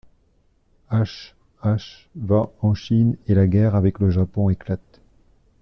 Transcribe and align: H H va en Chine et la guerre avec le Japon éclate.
H 0.89 1.35
H 1.61 2.07
va 2.23 2.49
en 2.63 2.73
Chine 2.73 3.17
et 3.27 3.35
la 3.35 3.45
guerre 3.45 3.75
avec 3.75 3.99
le 3.99 4.09
Japon 4.09 4.49
éclate. 4.49 4.99